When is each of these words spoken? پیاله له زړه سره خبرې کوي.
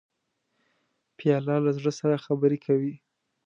پیاله 1.17 1.55
له 1.65 1.71
زړه 1.77 1.91
سره 1.99 2.23
خبرې 2.25 2.57
کوي. 2.65 2.93